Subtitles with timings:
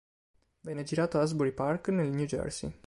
[0.61, 2.73] Venne girato a Asbury Park, nel New Jersey.